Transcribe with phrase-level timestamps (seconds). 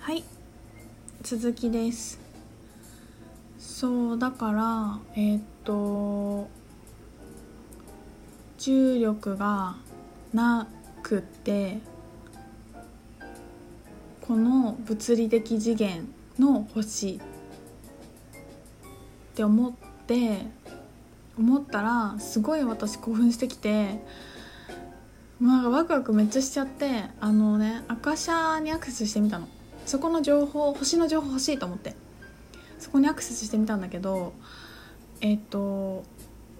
[0.00, 0.24] はい。
[1.22, 2.18] 続きです。
[3.58, 6.48] そうだからえーっと
[8.56, 9.76] 重力が
[10.32, 10.66] な
[11.02, 11.78] くって
[14.22, 16.08] この物理的次元
[16.38, 17.20] の星っ
[19.34, 19.72] て思っ
[20.06, 20.38] て
[21.38, 24.02] 思ったらすごい私興奮してきて
[25.38, 29.46] もうなんかワクワクめっちゃしちゃってあのねアカシャにアクセスしてみたの。
[29.90, 31.94] そこの情報星の情報欲しいと思って。
[32.80, 34.32] そこにアクセスしてみたんだけど
[35.20, 36.02] えっ、と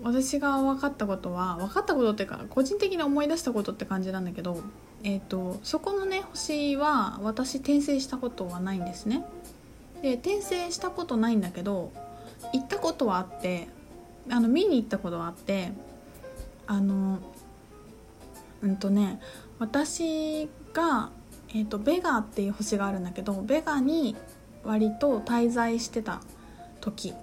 [0.02, 4.62] 私が分かったことは分かったことっていうか個人的に思い出したことって感じなんだけど、
[5.02, 9.24] えっとそこのね星は私転生したことはないんですね。
[10.02, 11.92] で転生したことないんだけど
[12.52, 13.68] 行ったことはあって
[14.30, 15.72] あの見に行ったことはあって
[16.66, 17.18] あの
[18.62, 19.20] うんとね
[19.58, 21.10] 私が、
[21.50, 24.16] えー、とベガっていう星があるんだけどベガに
[24.64, 26.20] 割と滞在してた
[26.80, 27.14] 時。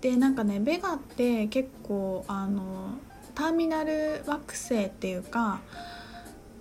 [0.00, 2.90] でなんかねベガって結構あの
[3.34, 5.60] ターミナル惑星っていうか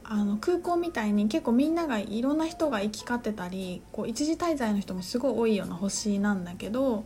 [0.03, 7.05] あの空港みたいに結構みんながいろんな人が行き交ってたりこう一時滞在の人もすごい多いような星なんだけど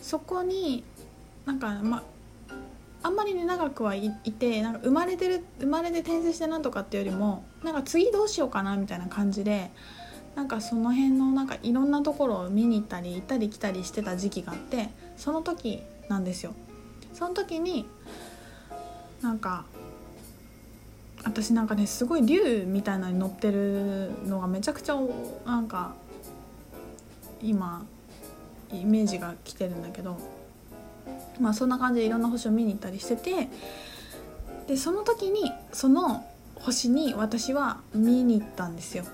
[0.00, 0.84] そこに
[1.44, 2.02] なんかま
[3.02, 9.70] あんまりね長くはいいてなんか生まれてる生まれて転生してなんとかっていうよりもなんか次どうしようかなみたいな感じで
[10.34, 16.54] なんかその辺のなんかいろんなところを見に行ったり行ったり来たりしてた時期があってその時なんですよ。
[17.12, 17.86] その時に
[19.20, 19.64] なんか
[21.24, 24.96] 私なんかねすごい竜みたいなのに乗ってるのがめちゃくちゃ
[25.44, 25.94] なんか
[27.42, 27.84] 今
[28.72, 30.16] イメージが来てるんだけど
[31.40, 33.48] まあそんな感じでいろんな星を見に行ったりしてて
[34.66, 36.24] でその時にその
[36.60, 39.04] 星に私は見に行ったんですよ。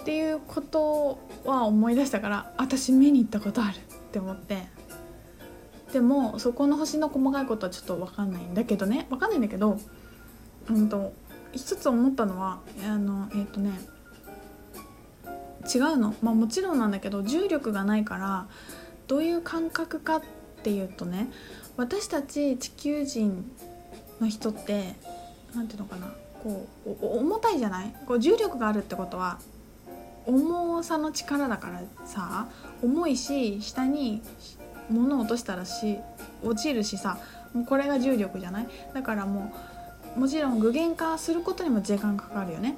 [0.00, 3.78] っていうことは思い出したから私見に行ったことあるっ
[4.10, 4.66] て思って。
[5.92, 9.06] でもそこの星の細かいことはちょっと分かんないんだけどね。
[9.10, 9.78] 分かんないんだけど
[10.68, 11.12] うんと
[11.52, 13.78] 一つ思ったのはあのえっ、とね
[15.72, 16.14] 違うの。
[16.22, 18.46] まあもちろんなんだけど重力がないから
[19.06, 20.22] どういう感覚かっ
[20.62, 21.28] ていうとね
[21.76, 23.44] 私たち地球人
[24.20, 24.94] の人って
[25.54, 26.06] 何ていうのかな。
[26.42, 27.94] こう重たいじゃない？
[28.06, 29.38] こう重力があるってことは
[30.26, 32.48] 重さの力だからさ
[32.82, 34.22] 重いし下に
[34.90, 35.98] 物を落としたらし
[36.42, 37.18] 落ちるしさ
[37.52, 38.66] もうこれが重力じゃない？
[38.92, 39.52] だからも
[40.16, 42.76] うもちろん具現化することにも時間かかるよね。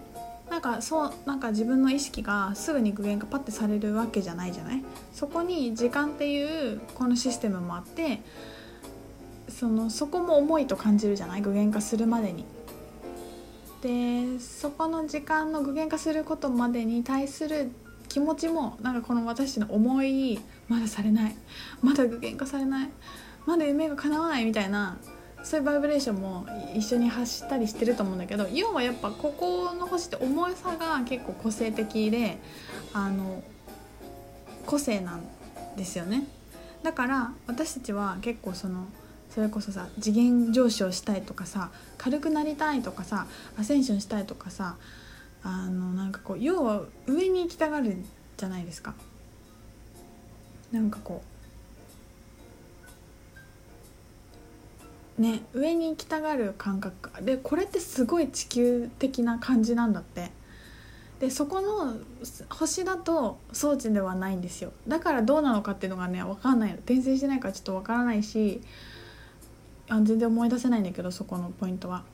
[0.50, 4.84] なんかそうなんか自分の意識がすぐに具現化パッてされるわけじゃないじゃない？
[5.14, 8.20] そこに時間っていうこのシステムもあって
[9.48, 11.40] そのそこも重いと感じるじゃない？
[11.40, 12.44] 具現化するまでに。
[13.84, 17.70] でそこの時間の具現化することまでに対する
[18.08, 21.36] 気持ちもなんかこの私の思いまだされない。
[21.82, 22.88] まだ具現化されない。
[23.44, 24.96] まだ夢が叶わないみたいな
[25.42, 32.38] そういうバイブレーションも一緒に発したりしてると思うんだけど要はやっぱここの星って重さが結構個性的で
[32.94, 33.42] あの
[34.64, 35.22] 個性なん
[35.76, 36.24] ですよね。
[36.82, 38.86] だから私たちは結構その
[39.34, 43.26] それこそさ次元上昇したいとかさ軽くなりたいとかさ
[43.58, 44.76] アセンションしたいとかさ
[45.42, 47.96] あのなんかこう要は上に行きたがる
[48.36, 48.94] じゃないですか。
[50.70, 51.22] なんかこ
[55.18, 57.10] うね上に行きたがる感覚。
[57.24, 60.30] でこれってすごい地球的な感じなんだって。
[61.20, 61.96] でそこの
[62.50, 64.72] 星だと装置ではないんですよ。
[64.86, 68.62] だからどうなのかっていうのがね分かんない転生してないからちょっと分からないし
[69.88, 72.04] あ全然思い出せないんだけどそこのポイントは。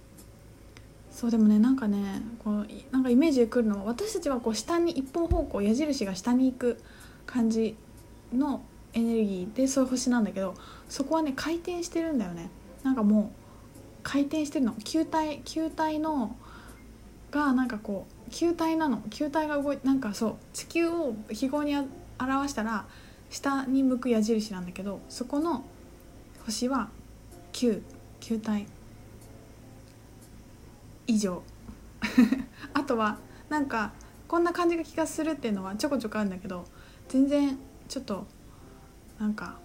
[1.11, 6.81] そうでもねなんかねこうなんかイメージでくるのは私たちはこう下に一方方向矢印が下に行く
[7.27, 7.77] 感じ
[8.33, 10.55] のエネルギーでそういう星なんだけど
[10.89, 12.49] そこはね回転してるんだよね。
[12.83, 13.41] なんかもう
[14.03, 14.73] 回転してるの。
[14.85, 16.37] 球体球体の
[17.31, 19.03] がなんかこう球体なの。
[19.11, 22.87] 球体が動いてなんかそう地球を記号に表したら
[23.31, 25.65] 下に向く矢印なんだけどそこの
[26.45, 26.89] 星は
[27.53, 27.83] 9
[28.21, 28.67] 球体。
[31.07, 31.43] 以上。
[32.73, 33.19] あとは
[33.49, 33.93] なんか
[34.29, 36.65] こんな感じが気がするっていうのはちょこちょこあるんだけど
[37.09, 37.59] 全然
[37.89, 38.27] ちょっと
[39.19, 39.59] なんか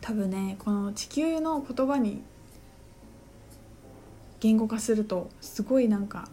[0.00, 2.22] 多分ねこの地球の言葉に
[4.38, 6.28] 言語化するとすごいなんか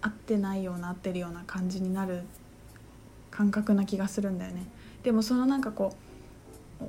[0.00, 2.24] 合ってないような合ってるような感じになる
[3.30, 4.66] 感覚な気がするんだよね。
[5.02, 6.11] でもそのなんかこう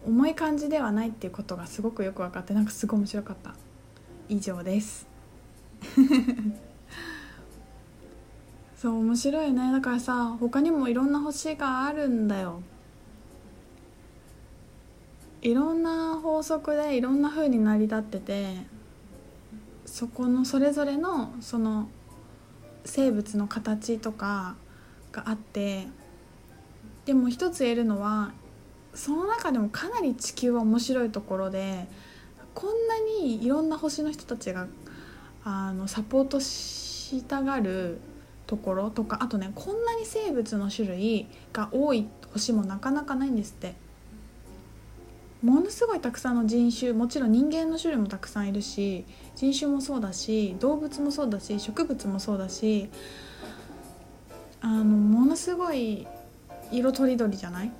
[0.05, 3.55] 重い感じではないっていうことがすごくよく分かってなんかすごい面白かった。
[4.29, 5.07] 以上です。
[8.77, 9.71] そう面白いね。
[9.71, 12.61] だからさ他にもいろんな星があるんだよ。
[15.41, 18.65] いろんな法則でいろんな風に成り立ってて
[19.85, 21.89] そこのそれぞれのその
[22.85, 24.55] 生物の形とか
[25.11, 25.87] があって
[27.05, 28.31] でも一つ言えるのは
[28.93, 31.87] その中でもかなり地球は面白いところで
[32.53, 34.67] こんなにいろんな星の人たちが
[35.43, 37.99] あのサポートしたがる
[38.45, 43.75] ところとかあとねこんなに生物の種類が多い星もなかなかないんですって。
[45.41, 49.03] ものすごいたくさんの人種もちろん人間の種類もたくさんいるし
[49.35, 52.89] 人種もそうだし動物もそうだし植物もそうだし
[54.61, 56.07] あのものすごい
[56.71, 57.71] 色とりどりじゃない？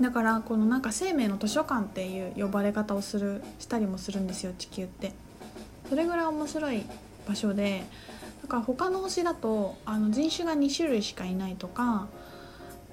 [0.00, 5.12] だからこのなんか生命の図書館っていう呼ばれ方をするしたりもするんですよ地球って。
[5.88, 6.84] それぐらい面白い
[7.28, 7.84] 場所で
[8.42, 12.08] だから他の星だとあの人種が2種類しかいないとか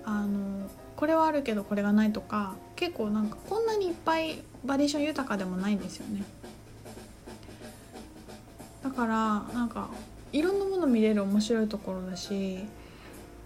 [0.06, 6.24] あのこれはあるけどこれがないとか結構なんかこんなにいっぱいバリエーション豊かでもないんですよね。
[8.84, 9.90] だからなんか
[10.32, 12.60] いろんなもの見れる面白いところだし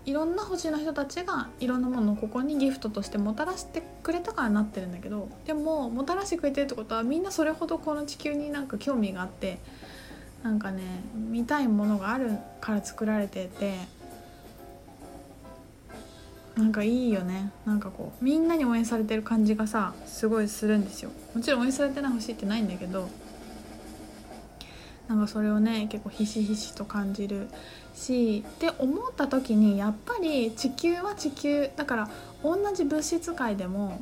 [0.06, 9.58] いろんな星の人たちがいろんなものをここにギフトとしてもたらしてくれたからなってるんだけどでももたらしてくれてるってことはみんなそれほどこの地球になんか興味があって
[10.44, 10.84] なんかね
[11.16, 13.80] 見たいものがあるから作られてて
[16.56, 17.52] なんかいいよね。
[17.66, 21.10] なんかこうみんなに応援されてる感じがさすごいするんですよ。
[21.34, 23.10] もちろん応援されてない星ってないんだけど
[25.08, 27.48] なんかそれをね結構ひしひしと感じる
[27.94, 32.10] しって思った時にやっぱり地球は地球だから
[32.44, 34.02] 同じ物質界でも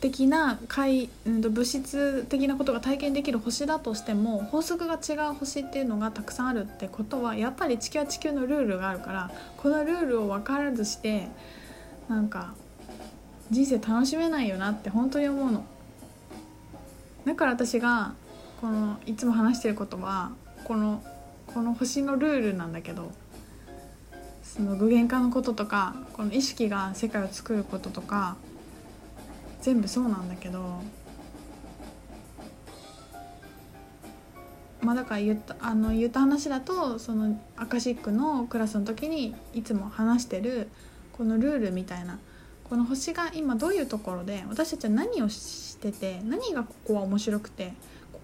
[0.00, 11.28] 的な怪、うん、物質的なことが体験できる星だとしても法則が違う星っていうのがたくさんあるってことはやっぱり地球は地球のルールがあるからこのルールを分からずして
[12.08, 12.54] なんか
[13.50, 15.64] 人生楽しめないよなって本当に思うの。
[17.24, 18.14] だから私が
[18.62, 20.30] このいつも話してることは
[20.62, 21.02] この
[21.52, 23.10] この星のルールなんだけど
[24.44, 28.36] その具現化のこととかこの意識が世界を作ることとか
[29.62, 30.80] 全部そうなんだけど
[34.80, 40.68] まあだから言ったあの言った話だとそのアカシックのクラスの時にいつも話してる
[41.18, 42.20] このルールみたいな
[42.70, 47.72] この星が今どういうところで私たちは何をしてて何がここは面白くて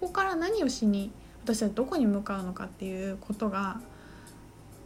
[0.00, 1.10] ここから何をしに
[1.44, 3.80] 私たちどこに向かうのかっていうことが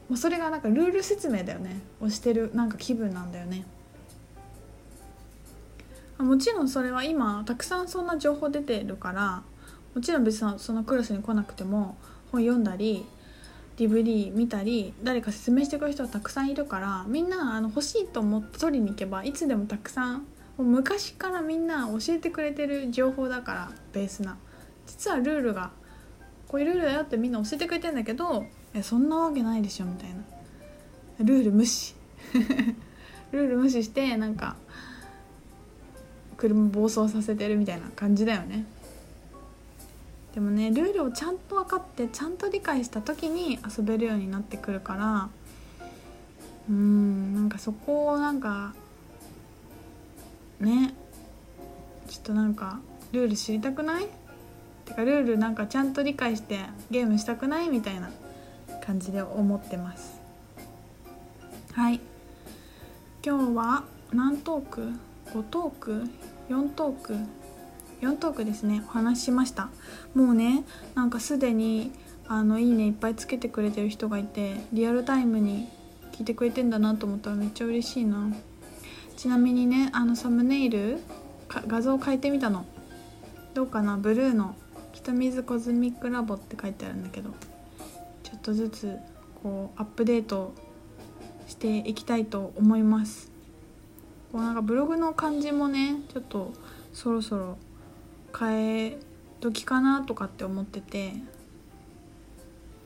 [0.08, 3.64] もうそれがなんかルール説明だよねをしてるなんか気分なんだよね。
[6.18, 9.42] もちろんそれは今たくさんそんな情報出てるから
[9.94, 11.96] もちろん別にそのクラスに来なくても
[12.30, 13.04] 本読んだり
[13.76, 20.24] DVD 見たり誰か説明してくる人はたくさんいるからみんなあの欲しいと思って取りに行けばいつでもたくさんも
[20.58, 24.36] う昔からみんな教えてくれてる情報だからベースな
[24.86, 25.70] 実はルールが
[26.48, 30.16] こういうルールだよってみんな教えてくれてんだけどえそんなわけないでしょみたいな。
[31.20, 31.94] ルール無視。
[33.32, 34.56] ルール無視してなんか
[36.36, 38.64] 車暴走させてるみたいな感じだよね。
[40.34, 45.28] でもねルールをちゃんと分かってちゃんと理解した時に遊べるようになってくるから
[46.70, 48.74] うんなんかそこをなんか
[50.58, 50.94] ね
[52.08, 52.80] ちょっとなんか
[53.12, 54.06] ルール知りたくない？
[54.92, 56.58] てかルールなんかちゃんと理解して
[56.90, 58.10] ゲームしたくないみたいな
[58.84, 60.20] 感じで思ってます。
[61.72, 62.00] はい。
[63.24, 64.88] 今日は何トーク
[65.32, 66.04] ？5トーク
[66.50, 67.16] ？4トーク
[68.02, 68.82] ？4トークですね。
[68.86, 69.70] お話ししました。
[70.14, 71.92] もうねなんかすでに
[72.28, 75.68] あのいいねいっぱいつけてくれてる人がいてリアルタイムに
[76.12, 78.30] 聞いてくれてんだなと思ったらめっちゃ嬉しいな。
[79.16, 81.00] ちなみにねあのサムネイル
[81.48, 82.66] 画像変えてみたの。
[83.54, 83.96] どうかな？
[83.96, 84.54] ブルーの
[85.02, 87.30] 「ひとみずコズミックラボ」って書いてあるんだけど
[88.22, 88.96] ちょっとずつ
[89.42, 90.54] こうアップデート
[91.48, 93.28] していきたいと思います
[94.30, 96.52] こうなんかブログの感じもねちょっと
[96.92, 97.58] そろそろ
[98.38, 98.98] 変え
[99.40, 101.14] 時かなとかって思ってて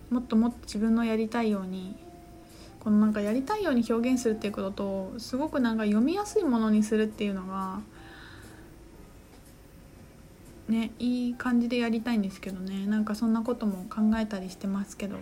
[0.09, 1.97] もっともっと自分のやりたいように
[2.81, 7.81] このなんかやりたいように表現するっていうこととすごくなんか読みやすいものにするっていうのが
[10.69, 12.87] ねいい感じでやりたいんですけどね。
[12.87, 15.17] なんかそんなことも考えたりしてますけど。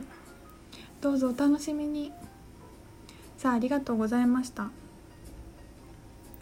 [1.00, 2.12] どうぞお楽しみに。
[3.36, 4.70] さあありがとうございました。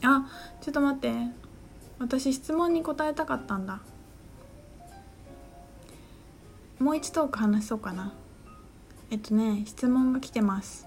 [0.02, 0.26] あ
[0.60, 1.12] ちょっと待って。
[1.98, 3.80] 私質問に答えたかったんだ。
[6.78, 8.12] もう一トーク話そうかな。
[9.10, 10.86] えっとね質問が来てます。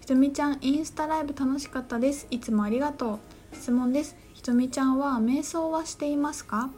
[0.00, 2.26] ひとみちゃんインスタライブ楽しかったです。
[2.30, 3.18] いつもありがとう。
[3.52, 4.16] 質問です。
[4.34, 6.70] ひとみちゃんは瞑想はしていますか？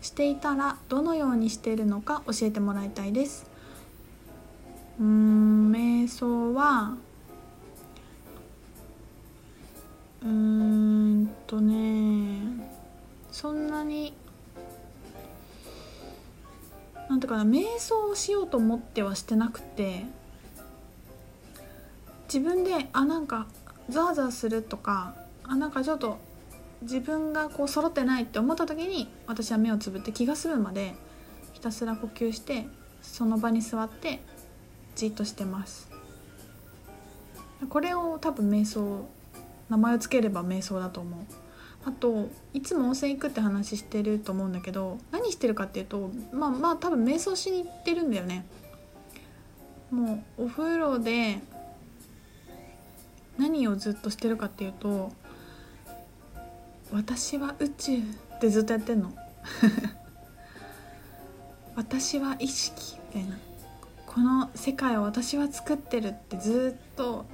[0.00, 3.50] していたらどのようにしているのか教えてもらいたいです。
[4.98, 6.96] うーん瞑想は
[10.22, 12.40] うーんとね
[13.32, 14.12] そんなに
[17.08, 20.04] なんていうかな瞑想をしようと思ってはしてなくて
[22.32, 23.46] 自分であなんか
[23.88, 25.14] ザワザワするとか
[25.44, 26.18] あなんかちょっと
[26.82, 30.94] 自分がこう揃ってないって思った時に私は目をつぶって気が済むまで
[31.52, 32.66] ひたすら呼吸して
[33.02, 34.20] その場に座って
[34.96, 35.90] じっとしてます。
[37.68, 39.06] これを多分瞑想
[39.68, 41.20] 名前をつければ瞑想だと思う。
[41.84, 48.44] あといつも温泉行くって話してると思うんだけど何してるかっていうとまあまあ多分瞑想しに行ってるんだよね。
[49.90, 51.40] もうお風呂で
[53.38, 55.12] 何をずっとしてるかっていうと
[56.92, 57.98] 「私は宇宙」
[58.36, 59.12] ってずっとやってんの？
[61.76, 63.38] 私は意識みたいな。
[64.06, 67.24] この世界を私は作ってるってずっと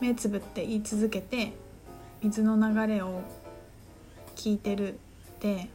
[0.00, 1.52] 目つぶって言い続けて
[2.20, 3.22] 水の流れを
[4.34, 4.98] 聞いてる
[5.38, 5.70] で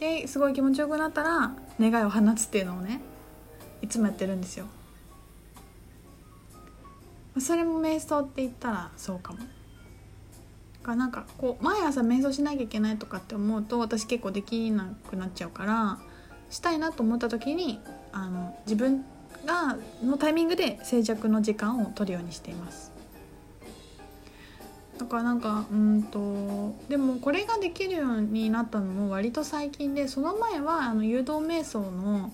[0.00, 3.00] ですごい気持ちよくなったら願いを放つっていうのをね
[3.80, 4.66] いつもやってるんですよ。
[7.40, 9.38] それも瞑想って言ったらそうかも。
[10.84, 15.98] かなんかこう毎朝瞑想しなきゃいけないとかって思うと私結構できなくなっちゃうから
[16.50, 17.80] したいなと思った時に
[18.12, 19.04] あの自分
[19.44, 22.92] がのタイミングで静寂の時間を取るようにしています。
[24.98, 32.32] だからなんかうんとでもこれができるようになったのも割と最近でその前はあの誘導瞑想の